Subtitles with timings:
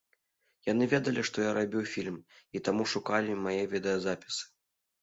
[0.71, 2.17] Яны ведалі, што я рабіў фільм,
[2.57, 4.43] і таму шукалі мае відэазапісы.